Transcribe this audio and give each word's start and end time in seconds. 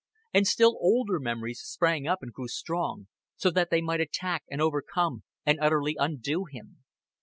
And 0.33 0.47
still 0.47 0.79
older 0.81 1.19
memories 1.19 1.59
sprang 1.63 2.07
up 2.07 2.23
and 2.23 2.33
grew 2.33 2.47
strong, 2.47 3.05
so 3.35 3.51
that 3.51 3.69
they 3.69 3.81
might 3.83 4.01
attack 4.01 4.43
and 4.49 4.59
overcome 4.59 5.21
and 5.45 5.59
utterly 5.61 5.95
undo 5.99 6.45
him. 6.45 6.81